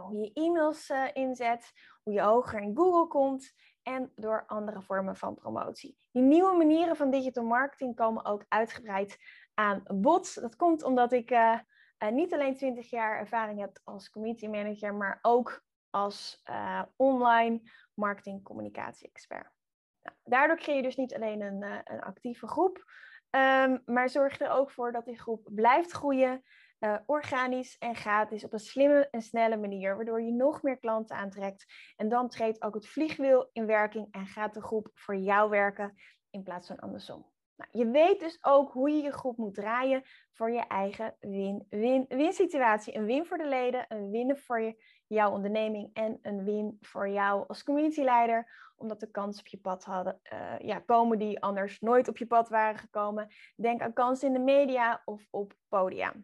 hoe 0.00 0.16
je 0.16 0.32
e-mails 0.32 0.92
inzet, 1.12 1.72
hoe 2.02 2.12
je 2.12 2.20
hoger 2.20 2.60
in 2.60 2.76
Google 2.76 3.06
komt 3.06 3.52
en 3.82 4.12
door 4.14 4.44
andere 4.46 4.82
vormen 4.82 5.16
van 5.16 5.34
promotie. 5.34 5.96
Die 6.12 6.22
nieuwe 6.22 6.56
manieren 6.56 6.96
van 6.96 7.10
digital 7.10 7.44
marketing 7.44 7.96
komen 7.96 8.24
ook 8.24 8.44
uitgebreid 8.48 9.18
aan 9.54 9.82
bod. 9.84 10.34
Dat 10.34 10.56
komt 10.56 10.82
omdat 10.82 11.12
ik 11.12 11.36
niet 12.10 12.32
alleen 12.32 12.56
20 12.56 12.90
jaar 12.90 13.18
ervaring 13.18 13.60
heb 13.60 13.80
als 13.84 14.10
community 14.10 14.46
manager, 14.46 14.94
maar 14.94 15.18
ook 15.22 15.64
als 15.90 16.42
online 16.96 17.60
marketing 18.00 18.42
communicatie 18.42 19.08
expert. 19.08 19.50
Nou, 20.02 20.16
daardoor 20.24 20.56
creëer 20.56 20.76
je 20.76 20.82
dus 20.82 20.96
niet 20.96 21.14
alleen 21.14 21.40
een, 21.40 21.62
uh, 21.62 21.78
een 21.84 22.00
actieve 22.00 22.46
groep, 22.46 22.84
um, 23.30 23.82
maar 23.84 24.08
zorg 24.08 24.40
er 24.40 24.50
ook 24.50 24.70
voor 24.70 24.92
dat 24.92 25.04
die 25.04 25.20
groep 25.20 25.48
blijft 25.54 25.90
groeien, 25.90 26.42
uh, 26.80 26.96
organisch 27.06 27.78
en 27.78 27.94
gratis, 27.94 28.44
op 28.44 28.52
een 28.52 28.58
slimme 28.58 29.08
en 29.10 29.22
snelle 29.22 29.56
manier, 29.56 29.96
waardoor 29.96 30.22
je 30.22 30.32
nog 30.32 30.62
meer 30.62 30.78
klanten 30.78 31.16
aantrekt. 31.16 31.64
En 31.96 32.08
dan 32.08 32.28
treedt 32.28 32.62
ook 32.62 32.74
het 32.74 32.88
vliegwiel 32.88 33.48
in 33.52 33.66
werking 33.66 34.08
en 34.10 34.26
gaat 34.26 34.54
de 34.54 34.62
groep 34.62 34.90
voor 34.94 35.16
jou 35.16 35.50
werken 35.50 35.94
in 36.30 36.42
plaats 36.42 36.66
van 36.66 36.78
andersom. 36.78 37.26
Nou, 37.56 37.70
je 37.72 37.90
weet 37.90 38.20
dus 38.20 38.38
ook 38.40 38.72
hoe 38.72 38.90
je 38.90 39.02
je 39.02 39.12
groep 39.12 39.36
moet 39.36 39.54
draaien 39.54 40.02
voor 40.32 40.50
je 40.50 40.66
eigen 40.66 41.16
win-win-win 41.18 42.32
situatie. 42.32 42.96
Een 42.96 43.04
win 43.04 43.26
voor 43.26 43.38
de 43.38 43.48
leden, 43.48 43.84
een 43.88 44.10
win 44.10 44.36
voor 44.36 44.60
je, 44.60 44.84
jouw 45.14 45.30
onderneming 45.30 45.90
en 45.92 46.18
een 46.22 46.44
win 46.44 46.78
voor 46.80 47.08
jou 47.08 47.44
als 47.48 47.62
communityleider. 47.62 48.68
Omdat 48.76 49.00
de 49.00 49.10
kansen 49.10 49.40
op 49.40 49.46
je 49.46 49.58
pad 49.58 49.84
hadden, 49.84 50.20
uh, 50.32 50.58
ja, 50.58 50.78
komen 50.78 51.18
die 51.18 51.42
anders 51.42 51.80
nooit 51.80 52.08
op 52.08 52.18
je 52.18 52.26
pad 52.26 52.48
waren 52.48 52.78
gekomen. 52.78 53.28
Denk 53.56 53.80
aan 53.80 53.92
kansen 53.92 54.26
in 54.26 54.32
de 54.32 54.38
media 54.38 55.02
of 55.04 55.26
op 55.30 55.54
podia. 55.68 56.14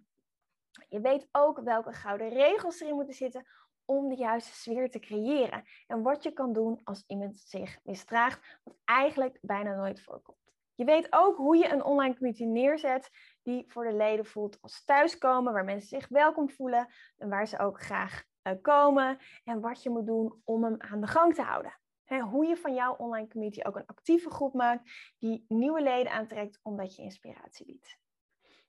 Je 0.89 1.01
weet 1.01 1.29
ook 1.33 1.61
welke 1.61 1.93
gouden 1.93 2.29
regels 2.29 2.81
erin 2.81 2.95
moeten 2.95 3.15
zitten 3.15 3.47
om 3.85 4.09
de 4.09 4.17
juiste 4.17 4.55
sfeer 4.55 4.91
te 4.91 4.99
creëren. 4.99 5.65
En 5.87 6.03
wat 6.03 6.23
je 6.23 6.33
kan 6.33 6.53
doen 6.53 6.81
als 6.85 7.05
iemand 7.07 7.37
zich 7.37 7.79
misdraagt, 7.83 8.61
wat 8.65 8.77
eigenlijk 8.85 9.39
bijna 9.41 9.77
nooit 9.77 10.03
voorkomt. 10.03 10.39
Je 10.75 10.85
weet 10.85 11.07
ook 11.11 11.37
hoe 11.37 11.57
je 11.57 11.69
een 11.69 11.85
online 11.85 12.15
community 12.15 12.45
neerzet 12.45 13.11
die 13.43 13.65
voor 13.69 13.85
de 13.85 13.95
leden 13.95 14.27
voelt 14.27 14.59
als 14.61 14.85
thuiskomen, 14.85 15.53
waar 15.53 15.65
mensen 15.65 15.89
zich 15.89 16.09
welkom 16.09 16.51
voelen 16.51 16.89
en 17.17 17.29
waar 17.29 17.47
ze 17.47 17.59
ook 17.59 17.81
graag 17.83 18.25
komen 18.55 19.19
en 19.45 19.61
wat 19.61 19.83
je 19.83 19.91
moet 19.91 20.07
doen 20.07 20.41
om 20.45 20.65
hem 20.65 20.75
aan 20.79 21.01
de 21.01 21.07
gang 21.07 21.35
te 21.35 21.43
houden. 21.43 21.79
hoe 22.31 22.47
je 22.47 22.57
van 22.57 22.75
jouw 22.75 22.95
online 22.95 23.29
community 23.29 23.61
ook 23.63 23.77
een 23.77 23.87
actieve 23.87 24.31
groep 24.31 24.55
maakt 24.55 25.15
die 25.19 25.45
nieuwe 25.49 25.83
leden 25.83 26.13
aantrekt 26.13 26.61
omdat 26.63 26.97
je 26.97 27.03
inspiratie 27.03 27.67
biedt. 27.67 27.99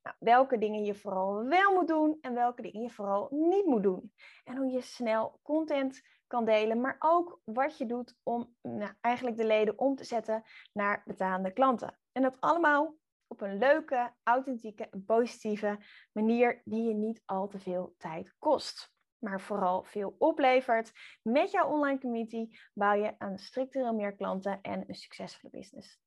Nou, 0.04 0.16
welke 0.20 0.58
dingen 0.58 0.84
je 0.84 0.96
vooral 0.96 1.44
wel 1.44 1.74
moet 1.74 1.88
doen 1.88 2.18
en 2.22 2.34
welke 2.34 2.62
dingen 2.62 2.82
je 2.82 2.90
vooral 2.90 3.28
niet 3.32 3.66
moet 3.66 3.84
doen. 3.84 4.14
En 4.44 4.58
hoe 4.58 4.72
je 4.72 4.82
snel 4.82 5.40
content 5.44 6.02
kan 6.28 6.46
delen, 6.46 6.82
maar 6.82 6.96
ook 7.00 7.42
wat 7.44 7.78
je 7.78 7.86
doet 7.86 8.16
om 8.24 8.56
nou, 8.62 8.94
eigenlijk 9.02 9.38
de 9.38 9.46
leden 9.46 9.80
om 9.80 9.96
te 9.96 10.04
zetten 10.04 10.44
naar 10.74 11.02
betaande 11.06 11.54
klanten. 11.54 12.00
En 12.12 12.22
dat 12.22 12.38
allemaal 12.40 12.96
op 13.28 13.42
een 13.42 13.58
leuke, 13.58 14.14
authentieke 14.24 14.90
en 14.90 15.06
positieve 15.06 15.78
manier 16.12 16.62
die 16.66 16.88
je 16.88 16.94
niet 16.94 17.22
al 17.26 17.48
te 17.48 17.60
veel 17.60 17.96
tijd 17.98 18.36
kost. 18.38 18.96
Maar 19.20 19.42
vooral 19.42 19.84
veel 19.84 20.16
oplevert. 20.18 20.92
Met 21.22 21.52
jouw 21.52 21.68
online 21.68 22.00
community 22.00 22.48
bouw 22.74 22.94
je 22.94 23.16
aan 23.18 23.38
structureel 23.38 23.94
meer 23.94 24.16
klanten 24.16 24.62
en 24.62 24.84
een 24.88 24.96
succesvolle 24.96 25.52
business. 25.52 26.00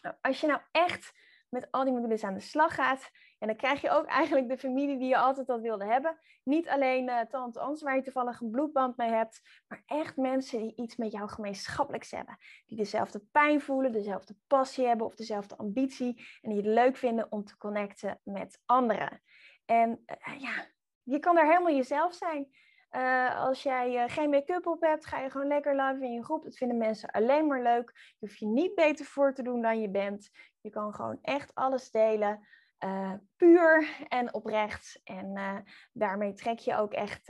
Nou, 0.00 0.16
als 0.20 0.40
je 0.40 0.46
nou 0.46 0.60
echt 0.70 1.12
met 1.54 1.68
al 1.70 1.84
die 1.84 1.92
modules 1.92 2.24
aan 2.24 2.34
de 2.34 2.40
slag 2.40 2.74
gaat. 2.74 3.10
En 3.38 3.46
dan 3.46 3.56
krijg 3.56 3.80
je 3.80 3.90
ook 3.90 4.06
eigenlijk 4.20 4.48
de 4.48 4.58
familie 4.58 4.98
die 4.98 5.08
je 5.08 5.16
altijd 5.16 5.48
al 5.48 5.60
wilde 5.60 5.84
hebben. 5.84 6.18
Niet 6.44 6.68
alleen 6.68 7.08
uh, 7.08 7.20
tante 7.20 7.78
waar 7.84 7.96
je 7.96 8.02
toevallig 8.02 8.40
een 8.40 8.50
bloedband 8.50 8.96
mee 8.96 9.10
hebt, 9.10 9.40
maar 9.68 9.82
echt 9.86 10.16
mensen 10.16 10.58
die 10.58 10.74
iets 10.76 10.96
met 10.96 11.12
jou 11.12 11.28
gemeenschappelijks 11.28 12.10
hebben. 12.10 12.38
Die 12.66 12.76
dezelfde 12.76 13.20
pijn 13.32 13.60
voelen, 13.60 13.92
dezelfde 13.92 14.36
passie 14.46 14.86
hebben 14.86 15.06
of 15.06 15.14
dezelfde 15.14 15.56
ambitie. 15.56 16.26
En 16.40 16.50
die 16.50 16.58
het 16.58 16.66
leuk 16.66 16.96
vinden 16.96 17.32
om 17.32 17.44
te 17.44 17.56
connecten 17.56 18.20
met 18.24 18.62
anderen. 18.64 19.22
En 19.64 20.04
uh, 20.06 20.40
ja, 20.40 20.66
je 21.04 21.18
kan 21.18 21.38
er 21.38 21.46
helemaal 21.46 21.74
jezelf 21.74 22.14
zijn. 22.14 22.48
Uh, 22.90 23.40
als 23.40 23.62
jij 23.62 23.94
uh, 23.94 24.04
geen 24.06 24.30
make-up 24.30 24.66
op 24.66 24.80
hebt, 24.80 25.06
ga 25.06 25.18
je 25.20 25.30
gewoon 25.30 25.46
lekker 25.46 25.76
live 25.76 26.04
in 26.04 26.12
je 26.12 26.24
groep. 26.24 26.44
Dat 26.44 26.56
vinden 26.56 26.76
mensen 26.76 27.10
alleen 27.10 27.46
maar 27.46 27.62
leuk. 27.62 27.92
Je 27.94 28.26
hoeft 28.26 28.38
je 28.38 28.46
niet 28.46 28.74
beter 28.74 29.04
voor 29.04 29.34
te 29.34 29.42
doen 29.42 29.62
dan 29.62 29.80
je 29.80 29.90
bent. 29.90 30.30
Je 30.60 30.70
kan 30.70 30.94
gewoon 30.94 31.18
echt 31.22 31.54
alles 31.54 31.90
delen. 31.90 32.48
Uh, 32.84 33.12
puur 33.36 33.96
en 34.08 34.34
oprecht. 34.34 35.00
En 35.04 35.64
daarmee 35.92 36.32
trek 36.32 36.58
je 36.58 36.76
ook 36.76 36.92
echt 36.92 37.26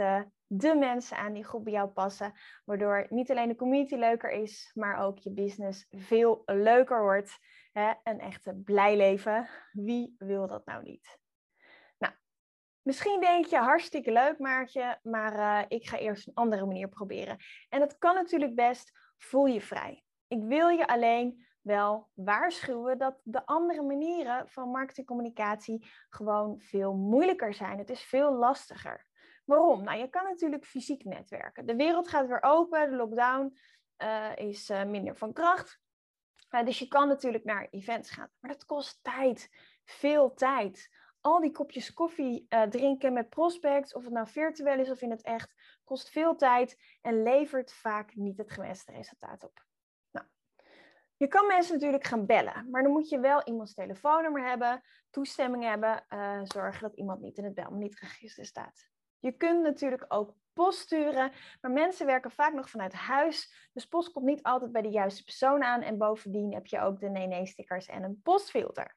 de 0.46 0.74
mensen 0.74 1.16
aan 1.16 1.32
die 1.32 1.44
goed 1.44 1.64
bij 1.64 1.72
jou 1.72 1.88
passen. 1.88 2.32
Waardoor 2.64 3.06
niet 3.08 3.30
alleen 3.30 3.48
de 3.48 3.56
community 3.56 3.94
leuker 3.94 4.30
is, 4.30 4.70
maar 4.74 4.98
ook 4.98 5.18
je 5.18 5.32
business 5.32 5.86
veel 5.90 6.42
leuker 6.46 7.02
wordt. 7.02 7.38
Hè? 7.72 7.92
Een 8.02 8.20
echte 8.20 8.54
blij 8.64 8.96
leven. 8.96 9.48
Wie 9.72 10.14
wil 10.18 10.46
dat 10.46 10.66
nou 10.66 10.82
niet? 10.82 11.22
Misschien 12.84 13.20
denk 13.20 13.46
je 13.46 13.56
hartstikke 13.56 14.12
leuk, 14.12 14.38
Maartje, 14.38 14.98
maar 15.02 15.34
uh, 15.34 15.64
ik 15.68 15.88
ga 15.88 15.98
eerst 15.98 16.26
een 16.26 16.34
andere 16.34 16.66
manier 16.66 16.88
proberen. 16.88 17.38
En 17.68 17.80
dat 17.80 17.98
kan 17.98 18.14
natuurlijk 18.14 18.54
best. 18.54 18.92
Voel 19.16 19.46
je 19.46 19.60
vrij. 19.60 20.04
Ik 20.28 20.42
wil 20.42 20.68
je 20.68 20.86
alleen 20.86 21.46
wel 21.60 22.08
waarschuwen 22.14 22.98
dat 22.98 23.20
de 23.22 23.46
andere 23.46 23.82
manieren 23.82 24.48
van 24.48 24.68
marketingcommunicatie 24.68 25.90
gewoon 26.08 26.60
veel 26.60 26.94
moeilijker 26.94 27.54
zijn. 27.54 27.78
Het 27.78 27.90
is 27.90 28.02
veel 28.02 28.32
lastiger. 28.32 29.06
Waarom? 29.44 29.84
Nou, 29.84 29.98
je 29.98 30.08
kan 30.08 30.24
natuurlijk 30.24 30.64
fysiek 30.64 31.04
netwerken. 31.04 31.66
De 31.66 31.76
wereld 31.76 32.08
gaat 32.08 32.26
weer 32.26 32.42
open, 32.42 32.90
de 32.90 32.96
lockdown 32.96 33.58
uh, 33.98 34.36
is 34.36 34.70
uh, 34.70 34.84
minder 34.84 35.16
van 35.16 35.32
kracht. 35.32 35.80
dus 36.64 36.78
je 36.78 36.88
kan 36.88 37.08
natuurlijk 37.08 37.44
naar 37.44 37.68
events 37.70 38.10
gaan, 38.10 38.30
maar 38.40 38.50
dat 38.50 38.64
kost 38.64 38.98
tijd, 39.02 39.48
veel 39.84 40.34
tijd 40.34 40.90
al 41.24 41.40
die 41.40 41.50
kopjes 41.50 41.92
koffie 41.92 42.46
uh, 42.48 42.62
drinken 42.62 43.12
met 43.12 43.28
prospects, 43.28 43.94
of 43.94 44.04
het 44.04 44.12
nou 44.12 44.28
virtueel 44.28 44.78
is 44.78 44.90
of 44.90 45.02
in 45.02 45.10
het 45.10 45.22
echt, 45.22 45.54
kost 45.84 46.08
veel 46.08 46.36
tijd 46.36 46.76
en 47.02 47.22
levert 47.22 47.72
vaak 47.72 48.14
niet 48.14 48.38
het 48.38 48.50
gewenste 48.50 48.92
resultaat 48.92 49.44
op. 49.44 49.64
Nou, 50.10 50.26
je 51.16 51.26
kan 51.26 51.46
mensen 51.46 51.74
natuurlijk 51.74 52.04
gaan 52.04 52.26
bellen, 52.26 52.70
maar 52.70 52.82
dan 52.82 52.92
moet 52.92 53.08
je 53.08 53.20
wel 53.20 53.42
iemands 53.44 53.74
telefoonnummer 53.74 54.48
hebben, 54.48 54.82
toestemming 55.10 55.64
hebben, 55.64 56.04
uh, 56.08 56.40
zorgen 56.42 56.82
dat 56.82 56.96
iemand 56.96 57.20
niet 57.20 57.38
in 57.38 57.44
het 57.44 57.54
belmanietregister 57.54 58.44
staat. 58.44 58.88
Je 59.18 59.32
kunt 59.32 59.62
natuurlijk 59.62 60.04
ook 60.08 60.34
post 60.52 60.78
sturen, 60.78 61.32
maar 61.60 61.70
mensen 61.70 62.06
werken 62.06 62.30
vaak 62.30 62.52
nog 62.52 62.70
vanuit 62.70 62.92
huis, 62.92 63.68
dus 63.72 63.86
post 63.86 64.12
komt 64.12 64.26
niet 64.26 64.42
altijd 64.42 64.72
bij 64.72 64.82
de 64.82 64.90
juiste 64.90 65.24
persoon 65.24 65.62
aan 65.62 65.82
en 65.82 65.98
bovendien 65.98 66.54
heb 66.54 66.66
je 66.66 66.80
ook 66.80 67.00
de 67.00 67.08
nee-nee-stickers 67.08 67.86
en 67.86 68.02
een 68.02 68.20
postfilter. 68.22 68.96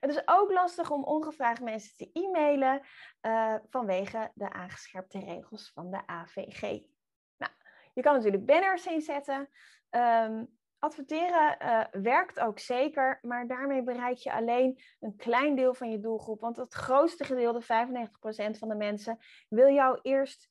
Het 0.00 0.10
is 0.10 0.22
ook 0.24 0.52
lastig 0.52 0.90
om 0.90 1.04
ongevraagd 1.04 1.60
mensen 1.60 1.96
te 1.96 2.10
e-mailen 2.12 2.80
uh, 3.22 3.54
vanwege 3.70 4.30
de 4.34 4.52
aangescherpte 4.52 5.18
regels 5.18 5.70
van 5.74 5.90
de 5.90 6.06
AVG. 6.06 6.62
Nou, 7.36 7.52
je 7.94 8.02
kan 8.02 8.14
natuurlijk 8.14 8.46
banners 8.46 8.86
inzetten. 8.86 9.48
Um, 9.90 10.56
adverteren 10.78 11.56
uh, 11.62 12.02
werkt 12.02 12.40
ook 12.40 12.58
zeker, 12.58 13.18
maar 13.22 13.46
daarmee 13.46 13.82
bereik 13.82 14.16
je 14.16 14.32
alleen 14.32 14.80
een 15.00 15.16
klein 15.16 15.54
deel 15.54 15.74
van 15.74 15.90
je 15.90 16.00
doelgroep. 16.00 16.40
Want 16.40 16.56
het 16.56 16.74
grootste 16.74 17.24
gedeelte, 17.24 17.62
95% 17.62 17.66
van 18.58 18.68
de 18.68 18.74
mensen, 18.74 19.18
wil 19.48 19.68
jou 19.68 19.98
eerst 20.02 20.48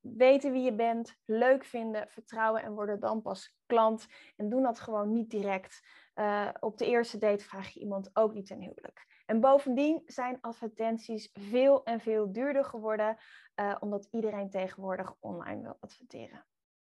weten 0.00 0.52
wie 0.52 0.62
je 0.62 0.74
bent, 0.74 1.16
leuk 1.24 1.64
vinden, 1.64 2.08
vertrouwen 2.08 2.62
en 2.62 2.74
worden 2.74 3.00
dan 3.00 3.22
pas 3.22 3.56
klant. 3.66 4.06
En 4.36 4.48
doen 4.48 4.62
dat 4.62 4.80
gewoon 4.80 5.12
niet 5.12 5.30
direct. 5.30 5.86
Uh, 6.14 6.48
op 6.60 6.78
de 6.78 6.86
eerste 6.86 7.18
date 7.18 7.44
vraag 7.44 7.68
je 7.68 7.80
iemand 7.80 8.10
ook 8.12 8.34
niet 8.34 8.46
ten 8.46 8.60
huwelijk. 8.60 9.22
En 9.26 9.40
bovendien 9.40 10.02
zijn 10.06 10.38
advertenties 10.40 11.30
veel 11.32 11.84
en 11.84 12.00
veel 12.00 12.32
duurder 12.32 12.64
geworden, 12.64 13.16
uh, 13.60 13.76
omdat 13.80 14.08
iedereen 14.10 14.50
tegenwoordig 14.50 15.14
online 15.20 15.62
wil 15.62 15.76
adverteren. 15.80 16.46